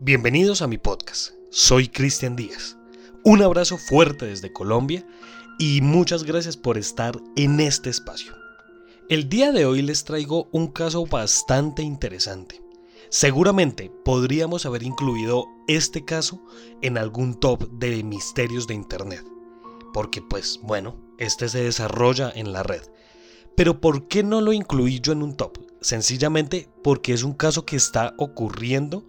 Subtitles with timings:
[0.00, 1.34] Bienvenidos a mi podcast.
[1.50, 2.78] Soy Cristian Díaz.
[3.24, 5.06] Un abrazo fuerte desde Colombia
[5.58, 8.34] y muchas gracias por estar en este espacio.
[9.10, 12.65] El día de hoy les traigo un caso bastante interesante.
[13.08, 16.42] Seguramente podríamos haber incluido este caso
[16.82, 19.24] en algún top de misterios de Internet.
[19.92, 22.82] Porque pues bueno, este se desarrolla en la red.
[23.56, 25.58] Pero ¿por qué no lo incluí yo en un top?
[25.80, 29.06] Sencillamente porque es un caso que está ocurriendo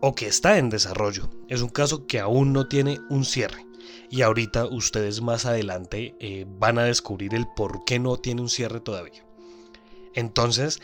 [0.00, 1.28] o que está en desarrollo.
[1.48, 3.66] Es un caso que aún no tiene un cierre.
[4.08, 8.48] Y ahorita ustedes más adelante eh, van a descubrir el por qué no tiene un
[8.48, 9.26] cierre todavía.
[10.14, 10.80] Entonces,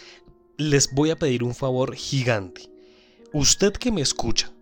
[0.57, 2.71] les voy a pedir un favor gigante.
[3.33, 4.53] Usted que me escucha,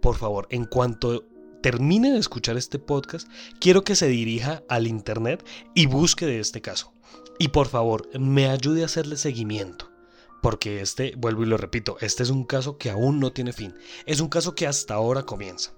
[0.00, 1.24] por favor, en cuanto
[1.62, 3.28] termine de escuchar este podcast,
[3.60, 6.92] quiero que se dirija al internet y busque de este caso.
[7.38, 9.90] Y por favor, me ayude a hacerle seguimiento.
[10.42, 13.74] Porque este, vuelvo y lo repito, este es un caso que aún no tiene fin.
[14.06, 15.72] Es un caso que hasta ahora comienza.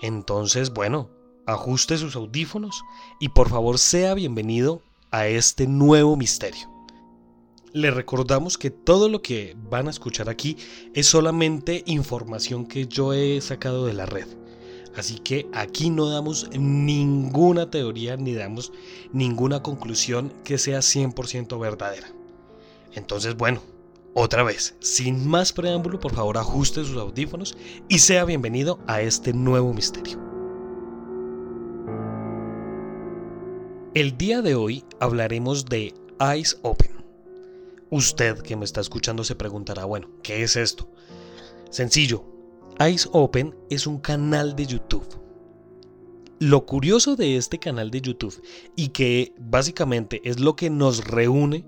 [0.00, 1.10] Entonces, bueno,
[1.46, 2.82] ajuste sus audífonos
[3.18, 6.77] y por favor sea bienvenido a este nuevo misterio.
[7.78, 10.56] Le recordamos que todo lo que van a escuchar aquí
[10.94, 14.26] es solamente información que yo he sacado de la red.
[14.96, 18.72] Así que aquí no damos ninguna teoría ni damos
[19.12, 22.08] ninguna conclusión que sea 100% verdadera.
[22.94, 23.62] Entonces, bueno,
[24.12, 27.56] otra vez, sin más preámbulo, por favor ajuste sus audífonos
[27.88, 30.18] y sea bienvenido a este nuevo misterio.
[33.94, 36.97] El día de hoy hablaremos de Eyes Open.
[37.90, 40.90] Usted que me está escuchando se preguntará, bueno, ¿qué es esto?
[41.70, 42.24] Sencillo,
[42.78, 45.06] Eyes Open es un canal de YouTube.
[46.38, 48.40] Lo curioso de este canal de YouTube
[48.76, 51.64] y que básicamente es lo que nos reúne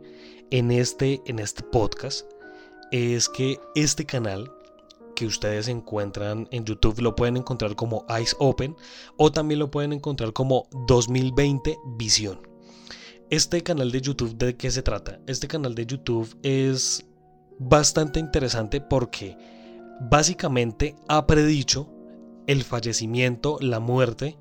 [0.51, 2.31] en este, en este podcast
[2.93, 4.53] es que este canal
[5.17, 8.77] que ustedes encuentran en YouTube lo pueden encontrar como Eyes Open
[9.17, 12.50] o también lo pueden encontrar como 2020 Visión.
[13.31, 15.21] Este canal de YouTube, ¿de qué se trata?
[15.29, 17.07] Este canal de YouTube es
[17.61, 19.37] bastante interesante porque
[20.01, 21.89] básicamente ha predicho
[22.49, 24.37] el fallecimiento, la muerte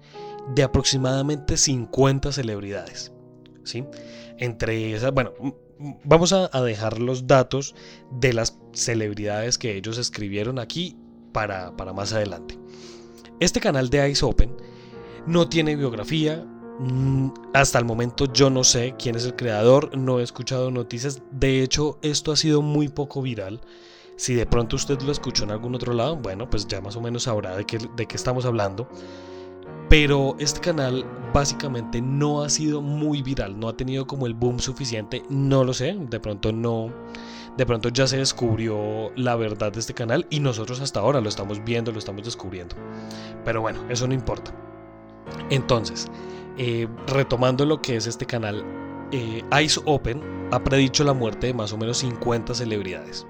[0.56, 3.12] de aproximadamente 50 celebridades.
[3.64, 3.86] ¿sí?
[4.40, 5.34] Entre esas, bueno,
[6.04, 7.76] vamos a, dejar los datos
[8.12, 10.98] de las celebridades que ellos escribieron aquí
[11.32, 12.58] para, para más adelante.
[13.40, 14.58] Este canal de Ice Open
[15.28, 16.44] no tiene biografía.
[16.80, 21.22] Mm, hasta el momento yo no sé quién es el creador, no he escuchado noticias.
[21.32, 23.62] De hecho, esto ha sido muy poco viral.
[24.16, 27.02] Si de pronto usted lo escuchó en algún otro lado, bueno, pues ya más o
[27.02, 28.88] menos sabrá de qué, de qué estamos hablando.
[29.90, 34.60] Pero este canal básicamente no ha sido muy viral, no ha tenido como el boom
[34.60, 36.94] suficiente, no lo sé, de pronto no,
[37.58, 41.30] de pronto ya se descubrió la verdad de este canal y nosotros hasta ahora lo
[41.30, 42.76] estamos viendo, lo estamos descubriendo.
[43.44, 44.54] Pero bueno, eso no importa.
[45.50, 46.08] Entonces,
[46.62, 48.66] eh, retomando lo que es este canal,
[49.14, 50.22] eh, Ice Open
[50.52, 53.26] ha predicho la muerte de más o menos 50 celebridades.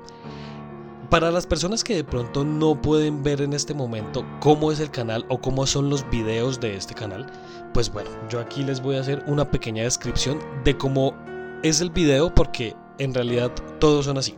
[1.12, 4.90] Para las personas que de pronto no pueden ver en este momento cómo es el
[4.90, 7.32] canal o cómo son los videos de este canal,
[7.72, 11.16] pues bueno, yo aquí les voy a hacer una pequeña descripción de cómo
[11.62, 14.36] es el video porque en realidad todos son así.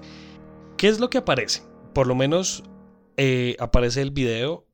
[0.76, 1.64] ¿Qué es lo que aparece?
[1.94, 2.64] Por lo menos
[3.16, 4.66] eh, aparece el video,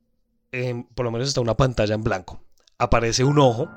[0.95, 2.41] por lo menos está una pantalla en blanco.
[2.79, 3.67] Aparece un ojo,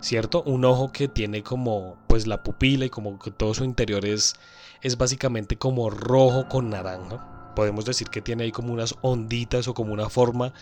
[0.00, 0.42] ¿cierto?
[0.42, 4.34] Un ojo que tiene como pues la pupila y como que todo su interior es,
[4.82, 9.74] es básicamente como rojo con naranja podemos decir que tiene ahí como unas onditas o
[9.74, 10.52] como una forma,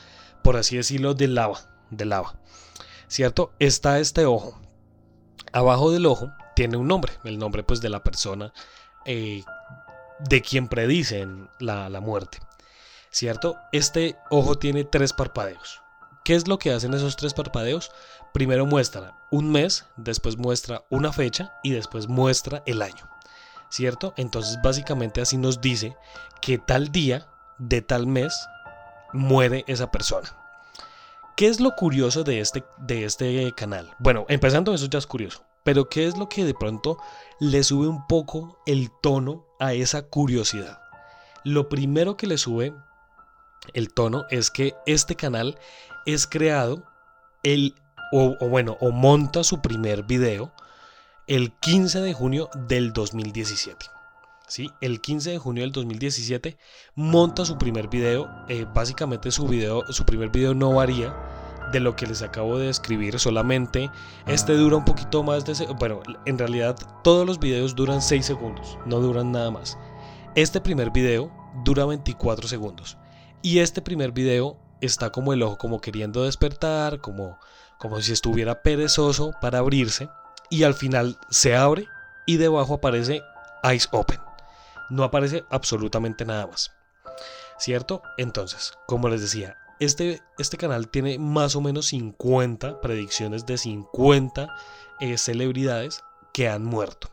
[0.43, 1.59] por así decirlo, de lava,
[1.91, 2.37] de lava.
[3.09, 3.53] ¿Cierto?
[3.59, 4.59] Está este ojo.
[5.53, 8.55] Abajo del ojo tiene un nombre, el nombre pues de la persona
[9.05, 9.43] eh,
[10.21, 12.39] de quien predicen la, la muerte.
[13.11, 13.57] ¿Cierto?
[13.73, 15.83] Este ojo tiene tres parpadeos.
[16.25, 17.91] ¿Qué es lo que hacen esos tres parpadeos?
[18.35, 23.09] Primero muestra un mes, después muestra una fecha y después muestra el año.
[23.75, 24.15] ¿cierto?
[24.17, 25.97] Entonces básicamente así nos dice
[26.41, 27.27] que tal día
[27.59, 28.47] de tal mes
[29.13, 30.33] muere esa persona.
[31.37, 33.93] ¿Qué es lo curioso de este, de este canal?
[33.99, 36.99] Bueno, empezando eso ya es curioso, pero ¿qué es lo que de pronto
[37.41, 40.81] le sube un poco el tono a esa curiosidad?
[41.43, 42.73] Lo primero que le sube
[43.73, 45.59] el tono es que este canal
[46.07, 46.85] es creado
[47.43, 47.75] el,
[48.17, 50.53] o, bueno, o monta su primer video
[51.27, 53.87] el 15 de junio del 2017.
[54.47, 54.71] ¿sí?
[54.81, 56.57] El 15 de junio del 2017
[56.95, 58.31] monta su primer video.
[58.49, 61.13] Eh, básicamente su, video, su primer video no varía
[61.73, 63.91] de lo que les acabo de describir, solamente
[64.29, 65.67] este dura un poquito más de...
[65.75, 69.77] Bueno, en realidad todos los videos duran 6 segundos, no duran nada más.
[70.37, 71.33] Este primer video
[71.65, 72.97] dura 24 segundos.
[73.43, 77.39] Y este primer video está como el ojo como queriendo despertar, como,
[77.85, 80.09] como si estuviera perezoso para abrirse.
[80.49, 81.87] Y al final se abre
[82.25, 83.23] y debajo aparece
[83.63, 84.19] Eyes Open.
[84.89, 86.73] No aparece absolutamente nada más.
[87.59, 88.01] ¿Cierto?
[88.17, 94.57] Entonces, como les decía, este, este canal tiene más o menos 50 predicciones de 50
[95.01, 97.11] eh, celebridades que han muerto.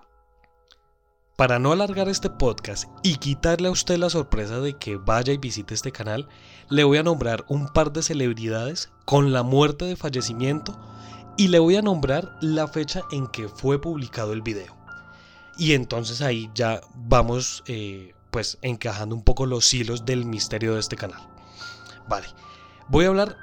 [1.42, 5.40] Para no alargar este podcast y quitarle a usted la sorpresa de que vaya y
[5.40, 6.28] visite este canal,
[6.70, 10.80] le voy a nombrar un par de celebridades con la muerte de fallecimiento
[11.38, 14.78] y le voy a nombrar la fecha en que fue publicado el video.
[15.58, 20.80] Y entonces ahí ya vamos eh, pues encajando un poco los hilos del misterio de
[20.80, 21.28] este canal.
[22.08, 22.28] Vale,
[22.88, 23.36] voy a hablar,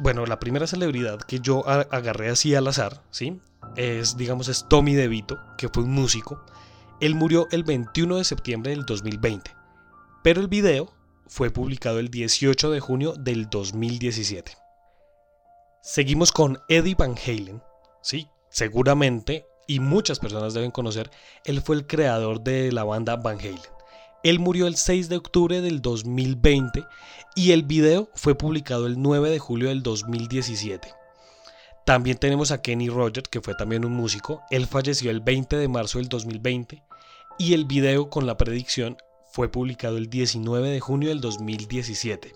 [0.00, 3.40] bueno, la primera celebridad que yo agarré así al azar, ¿sí?
[3.76, 6.44] Es, digamos, es Tommy DeVito, que fue un músico
[7.00, 9.50] él murió el 21 de septiembre del 2020,
[10.22, 10.92] pero el video
[11.26, 14.52] fue publicado el 18 de junio del 2017.
[15.82, 17.62] Seguimos con Eddie Van Halen,
[18.02, 18.28] ¿sí?
[18.48, 21.10] Seguramente, y muchas personas deben conocer,
[21.44, 23.60] él fue el creador de la banda Van Halen.
[24.22, 26.84] Él murió el 6 de octubre del 2020
[27.36, 30.92] y el video fue publicado el 9 de julio del 2017.
[31.84, 34.42] También tenemos a Kenny Rogers, que fue también un músico.
[34.50, 36.82] Él falleció el 20 de marzo del 2020
[37.38, 38.96] y el video con la predicción
[39.30, 42.32] fue publicado el 19 de junio del 2017.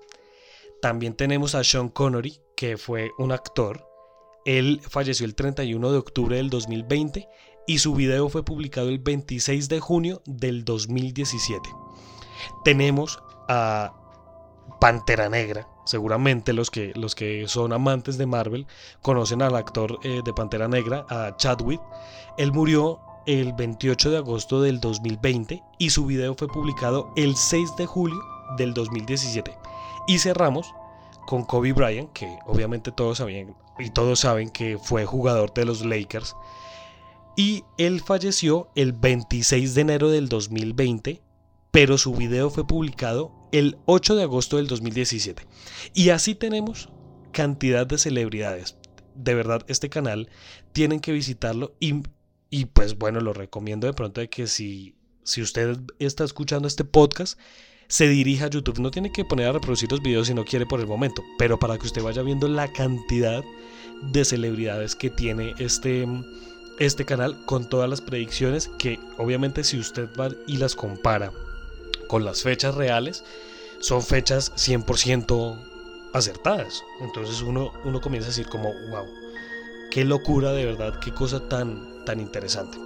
[0.83, 3.87] También tenemos a Sean Connery, que fue un actor.
[4.45, 7.29] Él falleció el 31 de octubre del 2020
[7.67, 11.69] y su video fue publicado el 26 de junio del 2017.
[12.65, 13.95] Tenemos a
[14.81, 15.69] Pantera Negra.
[15.85, 18.67] Seguramente los que, los que son amantes de Marvel
[19.03, 21.81] conocen al actor eh, de Pantera Negra, a Chadwick.
[22.39, 27.77] Él murió el 28 de agosto del 2020 y su video fue publicado el 6
[27.77, 28.21] de julio
[28.57, 29.57] del 2017.
[30.09, 30.75] Y cerramos
[31.27, 35.85] con Kobe Bryant, que obviamente todos sabían y todos saben que fue jugador de los
[35.85, 36.35] Lakers.
[37.37, 41.23] Y él falleció el 26 de enero del 2020,
[41.71, 45.47] pero su video fue publicado el 8 de agosto del 2017.
[45.95, 46.89] Y así tenemos
[47.31, 48.77] cantidad de celebridades.
[49.15, 50.29] De verdad, este canal
[50.73, 52.03] tienen que visitarlo y,
[52.51, 56.85] y pues bueno, lo recomiendo de pronto de que si, si usted está escuchando este
[56.85, 57.39] podcast,
[57.87, 58.79] se dirija a YouTube.
[58.79, 61.59] No tiene que poner a reproducir los videos si no quiere por el momento, pero
[61.59, 63.43] para que usted vaya viendo la cantidad
[64.03, 66.07] de celebridades que tiene este,
[66.79, 71.33] este canal con todas las predicciones que obviamente si usted va y las compara
[72.09, 73.25] con las fechas reales,
[73.81, 75.59] son fechas 100%
[76.13, 76.83] acertadas.
[77.01, 79.07] Entonces uno, uno comienza a decir como, wow,
[79.91, 82.79] qué locura de verdad, qué cosa tan, tan interesante.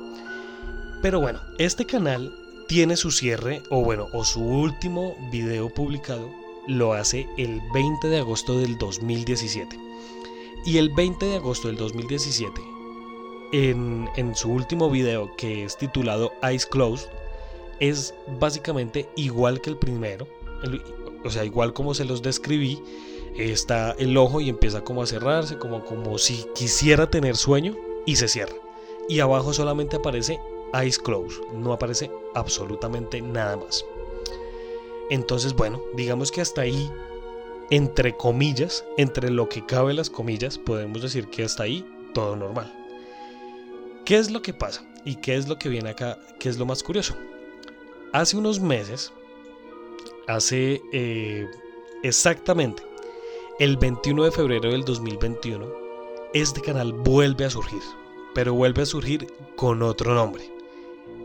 [1.03, 2.33] Pero bueno, este canal
[2.67, 6.31] tiene su cierre, o bueno, o su último video publicado,
[6.67, 9.79] lo hace el 20 de agosto del 2017.
[10.65, 12.61] Y el 20 de agosto del 2017,
[13.53, 17.09] en, en su último video que es titulado Eyes Closed,
[17.81, 20.27] es básicamente igual que el primero,
[21.25, 22.81] o sea, igual como se los describí,
[23.37, 28.17] está el ojo y empieza como a cerrarse, como, como si quisiera tener sueño y
[28.17, 28.64] se cierra.
[29.09, 30.41] Y abajo solamente aparece
[30.73, 33.85] Eyes Closed, no aparece absolutamente nada más.
[35.11, 36.91] Entonces, bueno, digamos que hasta ahí,
[37.71, 41.85] entre comillas, entre lo que cabe las comillas, podemos decir que hasta ahí
[42.15, 42.73] todo normal.
[44.05, 44.85] ¿Qué es lo que pasa?
[45.05, 46.19] ¿Y qué es lo que viene acá?
[46.39, 47.15] ¿Qué es lo más curioso?
[48.13, 49.13] Hace unos meses,
[50.27, 51.47] hace eh,
[52.03, 52.83] exactamente
[53.59, 55.67] el 21 de febrero del 2021,
[56.33, 57.83] este canal vuelve a surgir,
[58.35, 59.27] pero vuelve a surgir
[59.57, 60.51] con otro nombre.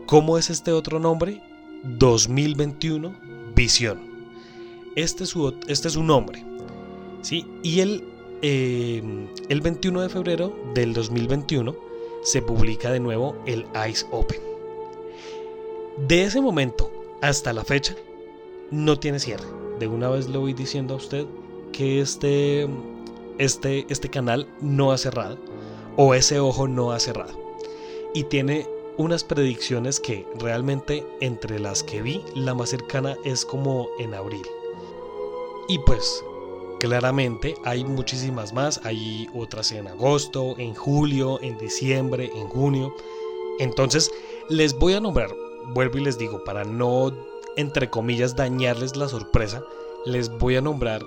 [0.06, 1.42] ¿Cómo es este otro nombre?
[1.84, 3.14] 2021
[3.54, 4.00] Visión.
[4.96, 6.44] Este es su, este es su nombre.
[7.22, 7.46] ¿sí?
[7.62, 8.04] Y el,
[8.42, 9.02] eh,
[9.48, 11.74] el 21 de febrero del 2021
[12.22, 14.40] se publica de nuevo el Ice Open.
[16.08, 16.90] De ese momento
[17.20, 17.94] hasta la fecha,
[18.70, 19.46] no tiene cierre.
[19.78, 21.26] De una vez le voy diciendo a usted
[21.72, 22.68] que este,
[23.38, 25.38] este, este canal no ha cerrado
[25.96, 27.38] o ese ojo no ha cerrado.
[28.14, 28.66] Y tiene
[28.96, 34.46] unas predicciones que realmente entre las que vi, la más cercana es como en abril.
[35.68, 36.24] Y pues
[36.80, 42.94] claramente hay muchísimas más, hay otras en agosto, en julio, en diciembre, en junio.
[43.58, 44.10] Entonces
[44.48, 45.30] les voy a nombrar
[45.68, 47.12] vuelvo y les digo, para no,
[47.56, 49.62] entre comillas, dañarles la sorpresa,
[50.04, 51.04] les voy a nombrar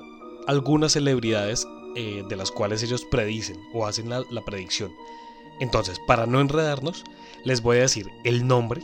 [0.47, 4.93] algunas celebridades eh, de las cuales ellos predicen o hacen la, la predicción.
[5.59, 7.03] Entonces, para no enredarnos,
[7.43, 8.81] les voy a decir el nombre,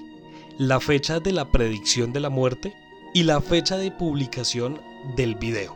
[0.58, 2.74] la fecha de la predicción de la muerte
[3.14, 4.80] y la fecha de publicación
[5.16, 5.76] del video,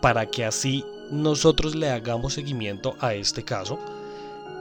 [0.00, 3.78] para que así nosotros le hagamos seguimiento a este caso.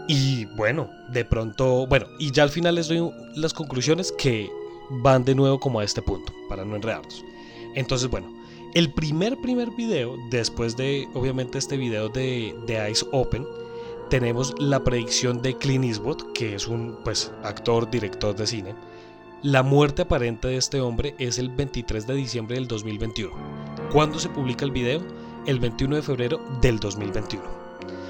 [0.07, 4.49] Y bueno, de pronto, bueno, y ya al final les doy las conclusiones que
[4.89, 7.23] van de nuevo como a este punto, para no enredarnos.
[7.75, 8.33] Entonces, bueno,
[8.73, 13.45] el primer, primer video, después de obviamente este video de, de Eyes Open,
[14.09, 18.75] tenemos la predicción de Clint Eastwood, que es un pues, actor, director de cine.
[19.43, 23.33] La muerte aparente de este hombre es el 23 de diciembre del 2021.
[23.91, 25.01] ¿Cuándo se publica el video?
[25.45, 27.43] El 21 de febrero del 2021.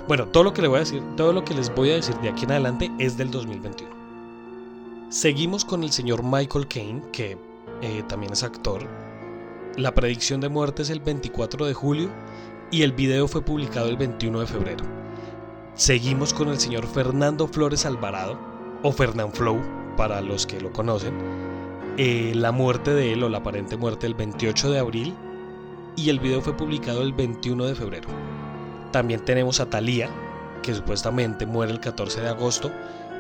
[0.08, 2.16] Bueno, todo lo que le voy a decir, todo lo que les voy a decir
[2.18, 3.94] de aquí en adelante es del 2021.
[5.10, 7.38] Seguimos con el señor Michael Caine, que
[7.82, 9.07] eh, también es actor.
[9.78, 12.10] La predicción de muerte es el 24 de julio
[12.72, 14.84] y el video fue publicado el 21 de febrero.
[15.76, 18.40] Seguimos con el señor Fernando Flores Alvarado,
[18.82, 19.62] o Fernand Flow,
[19.96, 21.14] para los que lo conocen.
[21.98, 25.14] Eh, la muerte de él, o la aparente muerte, el 28 de abril,
[25.96, 28.10] y el video fue publicado el 21 de febrero.
[28.92, 30.10] También tenemos a Thalía,
[30.64, 32.72] que supuestamente muere el 14 de agosto,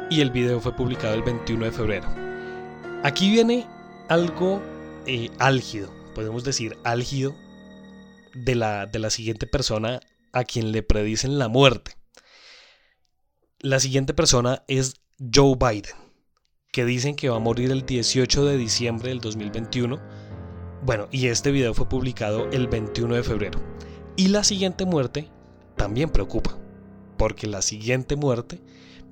[0.09, 2.07] y el video fue publicado el 21 de febrero.
[3.03, 3.67] Aquí viene
[4.09, 4.59] algo
[5.05, 7.35] eh, álgido, podemos decir álgido,
[8.33, 9.99] de la, de la siguiente persona
[10.33, 11.91] a quien le predicen la muerte.
[13.59, 14.95] La siguiente persona es
[15.31, 15.95] Joe Biden,
[16.71, 20.01] que dicen que va a morir el 18 de diciembre del 2021.
[20.81, 23.59] Bueno, y este video fue publicado el 21 de febrero.
[24.15, 25.29] Y la siguiente muerte
[25.75, 26.57] también preocupa,
[27.19, 28.59] porque la siguiente muerte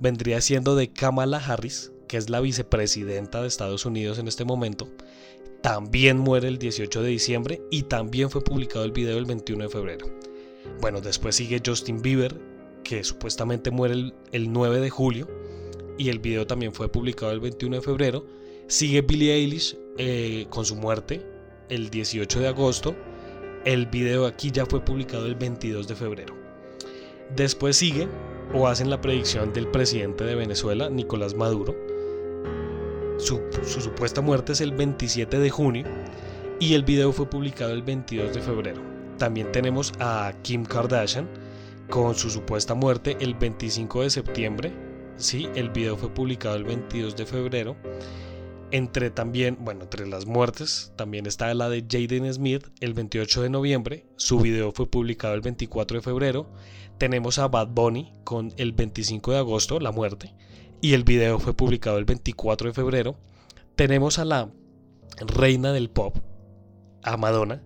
[0.00, 4.88] vendría siendo de Kamala Harris, que es la vicepresidenta de Estados Unidos en este momento.
[5.66, 9.68] También muere el 18 de diciembre y también fue publicado el video el 21 de
[9.68, 10.06] febrero.
[10.80, 12.40] Bueno, después sigue Justin Bieber,
[12.84, 15.26] que supuestamente muere el, 9 de julio
[15.98, 18.24] y el video también fue publicado el 21 de febrero.
[18.68, 21.26] Sigue Billie Eilish eh, con su muerte
[21.68, 22.94] el 18 de agosto.
[23.64, 26.36] El video aquí ya fue publicado el 22 de febrero.
[27.34, 28.06] Después sigue
[28.54, 31.85] o hacen la predicción del presidente de Venezuela, Nicolás Maduro.
[33.18, 35.86] Su, su, supuesta muerte es el 27 de junio
[36.60, 38.82] y el video fue publicado el 22 de febrero.
[39.18, 41.28] También tenemos a Kim Kardashian,
[41.88, 44.72] con su supuesta muerte el 25 de septiembre.
[45.16, 47.76] Sí, el video fue publicado el 22 de febrero.
[48.70, 53.50] Entre también, bueno, entre las muertes, también está la de Jaden Smith el 28 de
[53.50, 54.06] noviembre.
[54.16, 56.50] Su video fue publicado el 24 de febrero.
[56.98, 60.34] Tenemos a Bad Bunny con el 25 de agosto, la muerte.
[60.80, 63.16] Y el video fue publicado el 24 de febrero.
[63.74, 64.50] Tenemos a la
[65.26, 66.16] reina del pop,
[67.02, 67.62] a Madonna,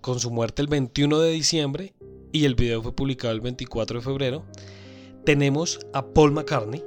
[0.00, 1.94] con su muerte el 21 de diciembre
[2.32, 4.44] y el video fue publicado el 24 de febrero.
[5.24, 6.82] Tenemos a Paul McCartney,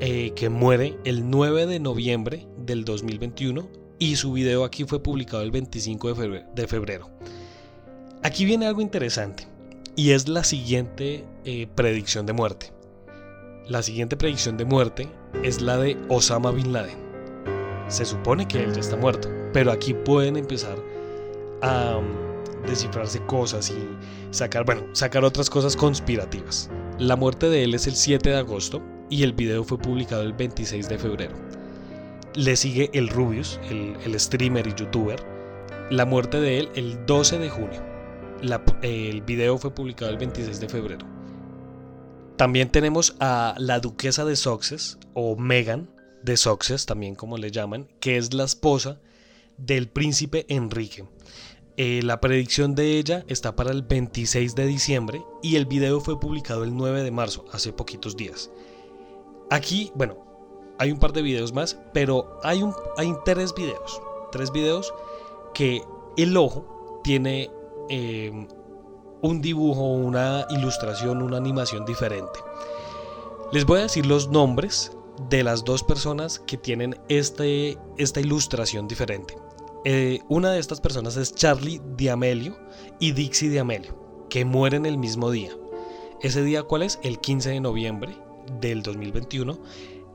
[0.00, 5.42] eh, que muere el 9 de noviembre del 2021 y su video aquí fue publicado
[5.42, 6.14] el 25
[6.54, 7.10] de febrero.
[8.22, 9.46] Aquí viene algo interesante
[9.94, 12.75] y es la siguiente eh, predicción de muerte.
[13.68, 15.08] La siguiente predicción de muerte
[15.42, 16.96] es la de Osama Bin Laden.
[17.88, 20.78] Se supone que él ya está muerto, pero aquí pueden empezar
[21.62, 22.00] a
[22.64, 23.74] descifrarse cosas y
[24.30, 26.70] sacar, bueno, sacar otras cosas conspirativas.
[27.00, 28.80] La muerte de él es el 7 de agosto
[29.10, 31.34] y el video fue publicado el 26 de febrero.
[32.36, 35.20] Le sigue el Rubius, el, streamer y youtuber.
[35.90, 37.82] La muerte de él el 12 de junio.
[38.82, 41.15] el video fue publicado el 26 de febrero.
[42.36, 45.88] También tenemos a la duquesa de Sussex o Megan
[46.22, 49.00] de Sussex, también como le llaman, que es la esposa
[49.56, 51.04] del príncipe Enrique.
[51.78, 56.18] Eh, la predicción de ella está para el 26 de diciembre y el video fue
[56.20, 58.50] publicado el 9 de marzo, hace poquitos días.
[59.50, 60.18] Aquí, bueno,
[60.78, 64.00] hay un par de videos más, pero hay, un, hay tres videos.
[64.32, 64.92] Tres videos
[65.54, 65.82] que
[66.16, 67.50] el ojo tiene
[67.88, 68.46] eh,
[69.26, 72.38] un dibujo, una ilustración, una animación diferente.
[73.52, 74.92] Les voy a decir los nombres
[75.28, 79.36] de las dos personas que tienen este, esta ilustración diferente.
[79.84, 82.56] Eh, una de estas personas es Charlie D'Amelio
[82.98, 85.50] y Dixie D'Amelio, que mueren el mismo día.
[86.22, 86.98] ¿Ese día cuál es?
[87.02, 88.16] El 15 de noviembre
[88.60, 89.58] del 2021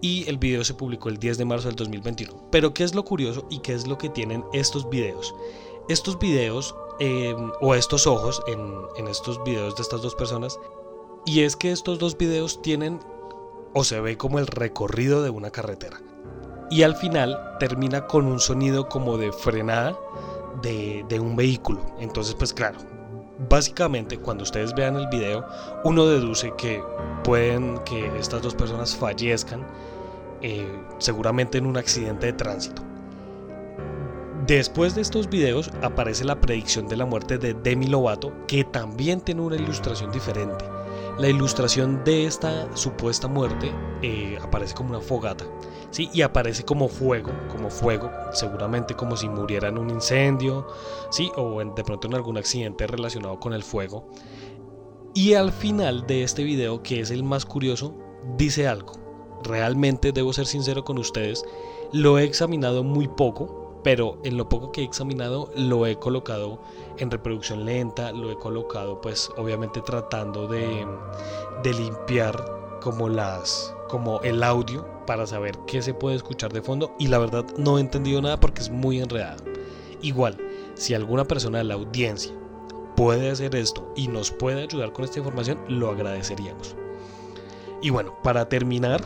[0.02, 2.50] y el video se publicó el 10 de marzo del 2021.
[2.52, 5.34] Pero ¿qué es lo curioso y qué es lo que tienen estos videos?
[5.88, 10.60] Estos videos em, o estos ojos en, estos videos de estas dos personas
[11.26, 13.00] y es que estos dos videos tienen
[13.74, 16.00] o se ve como el recorrido de una carretera.
[16.70, 19.98] y al final termina con un sonido como de frenada
[20.62, 21.82] de, de un vehículo.
[22.00, 22.78] Entonces pues claro,
[23.50, 25.44] básicamente cuando ustedes vean el video
[25.84, 26.84] uno deduce que
[27.24, 29.66] pueden que estas dos personas fallezcan
[30.44, 32.91] eh, seguramente en un accidente de tránsito.
[34.52, 39.22] Después de estos videos aparece la predicción de la muerte de Demi Lovato, que también
[39.22, 40.66] tiene una ilustración diferente.
[41.18, 45.46] La ilustración de esta supuesta muerte eh, aparece como una fogata,
[45.92, 46.10] ¿sí?
[46.14, 50.68] Y aparece como fuego, como fuego, seguramente como si muriera en un incendio,
[51.12, 51.32] ¿sí?
[51.38, 54.10] O de pronto en algún accidente relacionado con el fuego.
[55.14, 57.96] Y al final de este video, que es el más curioso,
[58.36, 59.00] dice algo
[59.44, 61.44] realmente debo ser sincero con ustedes,
[61.92, 66.60] lo he examinado muy poco, pero en lo poco que he examinado lo he colocado
[66.98, 70.86] en reproducción lenta, lo he colocado pues obviamente tratando de,
[71.64, 77.08] limpiar como las como el audio para saber qué se puede escuchar de fondo y
[77.08, 79.44] la verdad no he entendido nada porque es muy enredado.
[80.02, 80.38] Igual,
[80.76, 82.34] si alguna persona de la audiencia
[82.96, 86.76] puede hacer esto y nos puede ayudar con esta información, lo agradeceríamos.
[87.82, 89.02] Y bueno, para terminar,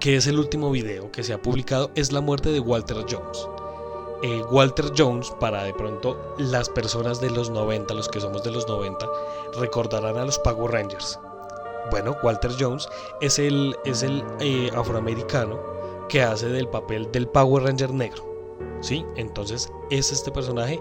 [0.00, 3.48] que es el último video que se ha publicado, es la muerte de Walter Jones.
[4.26, 8.52] Eh, Walter Jones, para de pronto las personas de los 90, los que somos de
[8.52, 9.06] los 90,
[9.60, 11.20] recordarán a los Power Rangers.
[11.90, 12.88] Bueno, Walter Jones
[13.20, 15.60] es el, es el eh, afroamericano
[16.08, 18.24] que hace del papel del Power Ranger negro.
[18.80, 19.04] ¿Sí?
[19.16, 20.80] Entonces es este personaje.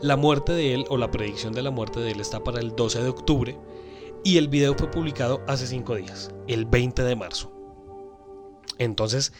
[0.00, 2.76] La muerte de él o la predicción de la muerte de él está para el
[2.76, 3.58] 12 de octubre
[4.22, 7.50] y el video fue publicado hace 5 días, el 20 de marzo.
[8.78, 9.32] Entonces,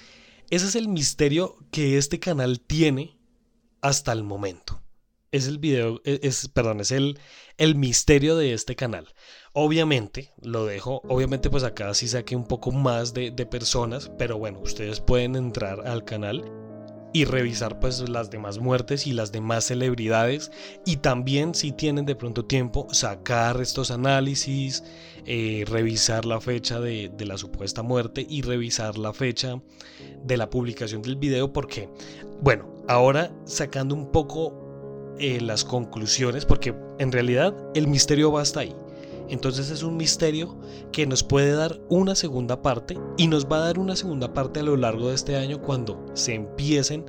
[0.50, 3.13] ese es el misterio que este canal tiene
[3.84, 4.80] hasta el momento.
[5.30, 7.18] Es el video, e, es, perdón, es el,
[7.58, 9.12] el misterio de este canal.
[9.52, 14.38] Obviamente, lo dejo, obviamente pues acá sí saqué un poco más de, de personas, pero
[14.38, 16.63] bueno, ustedes pueden entrar al canal
[17.14, 20.50] y revisar pues las demás muertes y las demás celebridades
[20.84, 24.82] y también si tienen de pronto tiempo sacar estos análisis,
[25.24, 29.62] eh, revisar la fecha de, la supuesta muerte y revisar la fecha
[30.24, 31.88] de la publicación del video porque
[32.42, 38.60] bueno, ahora sacando un poco eh, las conclusiones porque en realidad el misterio va hasta
[38.60, 38.74] ahí.
[39.28, 40.56] Entonces es un misterio
[40.92, 44.60] que nos puede dar una segunda parte y nos va a dar una segunda parte
[44.60, 47.06] a lo largo de este año cuando se empiecen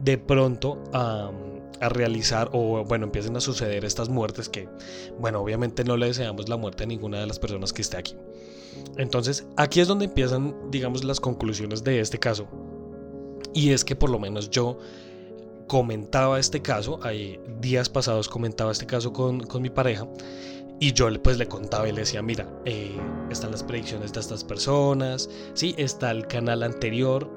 [0.00, 1.30] de pronto a,
[1.80, 4.68] realizar o bueno empiecen a suceder estas muertes que
[5.20, 8.16] bueno obviamente no le deseamos la muerte a ninguna de las personas que esté aquí.
[8.96, 12.48] Entonces aquí es donde empiezan digamos las conclusiones de este caso
[13.54, 14.78] y es que por lo menos yo
[15.68, 20.08] comentaba este caso, hay días pasados comentaba este caso con, con mi pareja
[20.80, 22.96] y yo pues le contaba y le decía, mira, eh,
[23.30, 27.28] están las predicciones de estas personas, sí, está el canal anterior.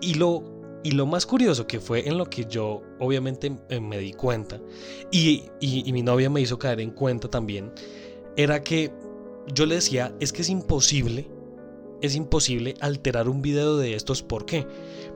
[0.00, 0.44] Y lo,
[0.84, 4.60] y lo más curioso que fue en lo que yo obviamente eh, me di cuenta,
[5.10, 7.72] y, y, mi novia me hizo caer en cuenta también,
[8.36, 8.92] era que
[9.52, 11.26] yo le decía, es que es imposible,
[12.02, 14.22] es imposible alterar un video de estos.
[14.22, 14.66] ¿Por qué?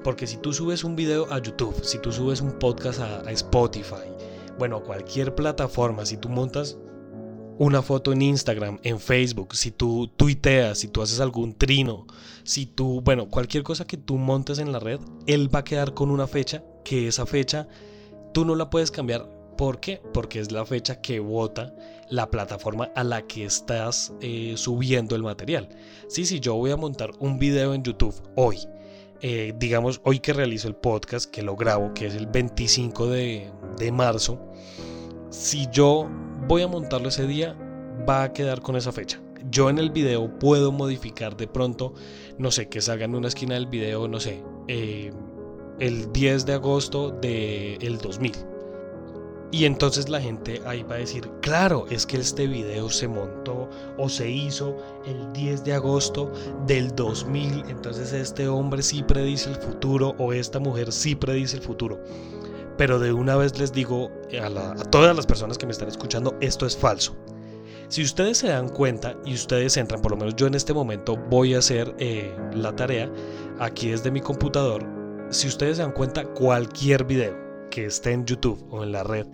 [0.03, 3.31] Porque si tú subes un video a YouTube, si tú subes un podcast a, a
[3.33, 4.09] Spotify,
[4.59, 6.79] bueno, a cualquier plataforma, si tú montas
[7.63, 12.09] una foto en Instagram, en Facebook, si tú tuiteas, si tú haces algún trino,
[12.43, 14.99] si tú, bueno, cualquier cosa que tú montes en la red,
[15.29, 17.69] él va a quedar con una fecha que esa fecha
[18.35, 19.29] tú no la puedes cambiar.
[19.57, 20.03] ¿Por qué?
[20.13, 21.73] Porque es la fecha que vota
[22.11, 25.69] la plataforma a la que estás eh, subiendo el material.
[26.09, 28.59] Sí, si yo voy a montar un video en YouTube hoy,
[29.21, 33.53] eh, digamos hoy que realizo el podcast, que lo grabo, que es el 25 de,
[33.79, 34.41] de marzo,
[35.31, 36.11] si yo
[36.47, 37.57] voy a montarlo ese día,
[38.09, 39.21] va a quedar con esa fecha.
[39.51, 41.95] Yo en el video puedo modificar de pronto,
[42.39, 45.13] no sé, que salga en una esquina del video, no sé, eh,
[45.79, 48.33] el 10 de agosto del 2000.
[49.51, 53.69] Y entonces la gente ahí va a decir, claro, es que este video se montó
[53.99, 56.33] o se hizo el 10 de agosto
[56.67, 61.63] del 2000, entonces este hombre sí predice el futuro o esta mujer sí predice el
[61.63, 62.01] futuro.
[62.77, 66.67] Pero de una vez les digo a, todas las personas que me están escuchando, esto
[66.67, 67.17] es falso.
[67.89, 71.17] Si ustedes se dan cuenta y ustedes entran, por lo menos yo en este momento
[71.29, 73.13] voy a hacer eh, la tarea
[73.59, 74.87] aquí desde mi computador.
[75.31, 77.37] Si ustedes se dan cuenta, cualquier video
[77.71, 79.27] que esté en YouTube o en la red,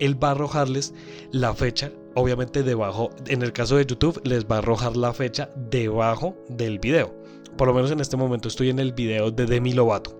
[0.00, 0.94] él va a arrojarles
[1.30, 5.50] la fecha, obviamente debajo, en el caso de YouTube, les va a arrojar la fecha
[5.70, 7.14] debajo del video.
[7.56, 10.18] Por lo menos en este momento estoy en el video de Demi Lovato.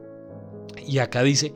[0.87, 1.53] Y acá dice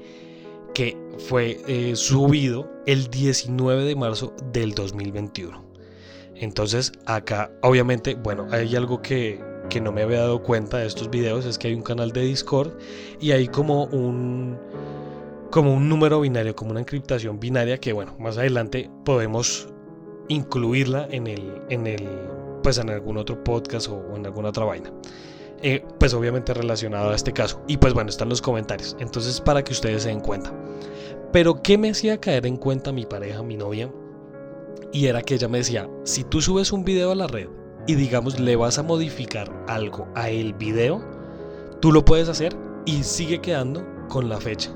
[0.76, 5.64] que fue eh, subido el 19 de marzo del 2021.
[6.34, 11.08] Entonces acá obviamente, bueno, hay algo que, que no me había dado cuenta de estos
[11.08, 12.72] videos es que hay un canal de Discord
[13.18, 14.58] y hay como un
[15.50, 19.68] como un número binario, como una encriptación binaria que bueno, más adelante podemos
[20.28, 22.06] incluirla en el en el
[22.62, 24.92] pues en algún otro podcast o, en alguna otra vaina.
[25.62, 27.62] Eh, pues obviamente relacionado a este caso.
[27.66, 28.96] Y pues bueno, están los comentarios.
[29.00, 30.52] Entonces para que ustedes se den cuenta.
[31.32, 33.90] Pero ¿qué me hacía caer en cuenta mi pareja, mi novia?
[34.92, 37.48] Y era que ella me decía, si tú subes un video a la red
[37.86, 41.04] y digamos le vas a modificar algo a el video,
[41.80, 44.70] tú lo puedes hacer y sigue quedando con la fecha.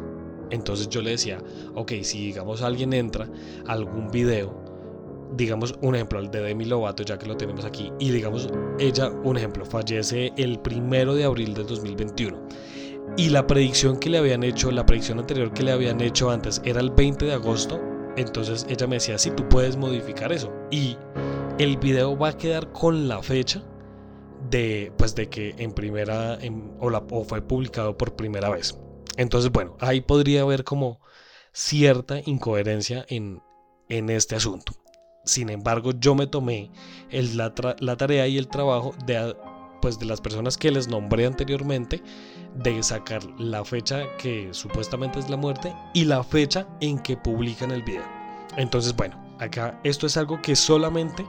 [0.50, 1.38] Entonces yo le decía,
[1.74, 3.28] ok, si digamos alguien entra
[3.66, 4.69] a algún video,
[5.36, 9.10] digamos un ejemplo, el de Demi Lovato, ya que lo tenemos aquí, y digamos ella,
[9.10, 12.48] un ejemplo, fallece el primero de abril del 2021.
[13.16, 16.62] Y la predicción que le habían hecho, la predicción anterior que le habían hecho antes
[16.64, 17.80] era el 20 de agosto,
[18.16, 20.52] entonces ella me decía, sí, tú puedes modificar eso.
[20.70, 20.96] Y
[21.58, 23.62] el video va a quedar con la fecha
[24.48, 26.38] de, pues, de que en primera,
[26.78, 28.78] o, la, o fue publicado por primera vez.
[29.16, 31.00] Entonces, bueno, ahí podría haber como
[31.52, 33.42] cierta incoherencia en,
[33.88, 34.72] en este asunto.
[35.24, 36.70] Sin embargo, yo me tomé
[37.10, 37.52] la,
[37.96, 39.36] tarea y el trabajo de,
[39.82, 42.02] pues, de las personas que les nombré anteriormente
[42.54, 47.70] de sacar la fecha que supuestamente es la muerte y la fecha en que publican
[47.70, 48.04] el video.
[48.56, 51.24] Entonces, bueno, acá esto es algo que solamente,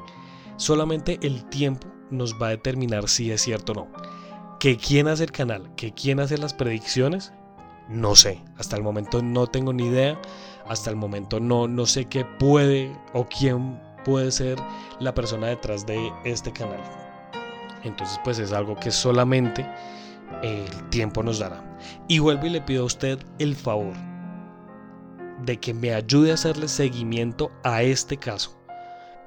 [0.57, 3.87] solamente el tiempo nos va a determinar si es cierto o no.
[4.59, 7.33] Que quién hace el canal, que quién hace las predicciones,
[7.89, 8.41] no sé.
[8.57, 10.19] Hasta el momento no tengo ni idea.
[10.71, 14.57] Hasta el momento no, no sé qué puede o quién puede ser
[15.01, 16.79] la persona detrás de este canal.
[17.83, 19.69] Entonces pues es algo que solamente
[20.41, 21.61] el tiempo nos dará.
[22.07, 23.93] Y vuelvo y le pido a usted el favor
[25.43, 28.57] de que me ayude a hacerle seguimiento a este caso.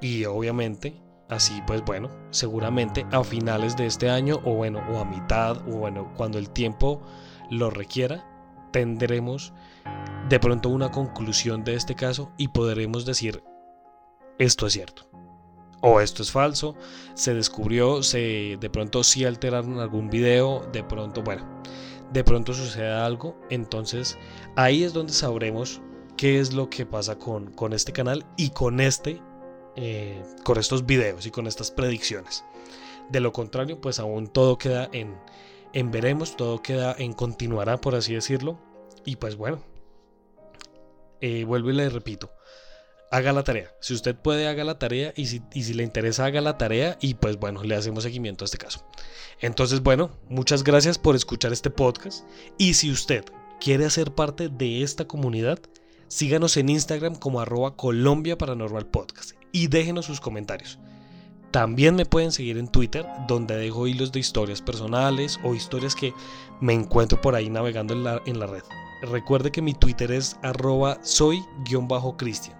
[0.00, 5.04] Y obviamente, así pues bueno, seguramente a finales de este año o bueno, o a
[5.04, 7.02] mitad o bueno, cuando el tiempo
[7.50, 8.24] lo requiera,
[8.72, 9.52] tendremos
[10.28, 13.42] de pronto una conclusión de este caso y podremos decir
[14.38, 15.08] esto es cierto
[15.86, 16.74] o esto es falso,
[17.12, 21.44] se descubrió, se de pronto sí alteraron algún video, de pronto, bueno,
[22.10, 24.16] de pronto sucede algo, entonces
[24.56, 25.82] ahí es donde sabremos
[26.16, 29.20] qué es lo que pasa con, con este canal y con este,
[29.76, 32.44] eh, con estos videos y con estas predicciones.
[33.10, 35.14] De lo contrario, pues aún todo queda en,
[35.74, 38.58] en veremos, todo queda en continuará, por así decirlo.
[39.04, 39.58] Y pues bueno,
[41.20, 42.32] eh, vuelvo y le repito,
[43.10, 43.72] haga la tarea.
[43.80, 47.14] Si usted puede, haga la tarea y si, si, le interesa, haga la tarea y
[47.14, 48.84] pues bueno, le hacemos seguimiento a este caso.
[49.40, 52.24] Entonces, bueno, muchas gracias por escuchar este podcast
[52.58, 53.24] y si usted
[53.60, 55.58] quiere hacer parte de esta comunidad,
[56.08, 60.78] síganos en Instagram como arroba Colombia Paranormal Podcast y déjenos sus comentarios.
[61.54, 66.12] También me pueden seguir en Twitter, donde dejo hilos de historias personales o historias que
[66.60, 68.64] me encuentro por ahí navegando en la, en la red.
[69.02, 72.58] Recuerde que mi Twitter es arroba soy-cristian.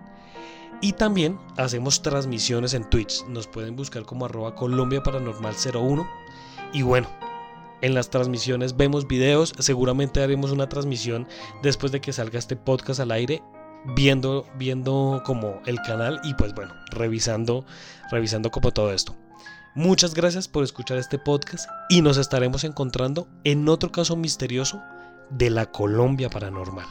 [0.80, 3.24] Y también hacemos transmisiones en Twitch.
[3.26, 6.08] Nos pueden buscar como arroba Colombia Paranormal 01.
[6.72, 7.08] Y bueno,
[7.80, 9.54] en las transmisiones vemos videos.
[9.58, 11.26] Seguramente haremos una transmisión
[11.64, 13.42] después de que salga este podcast al aire.
[13.84, 17.66] Viendo, viendo como el canal y pues bueno, revisando,
[18.10, 19.14] revisando como todo esto.
[19.74, 24.82] Muchas gracias por escuchar este podcast y nos estaremos encontrando en otro caso misterioso
[25.30, 26.86] de la Colombia Paranormal.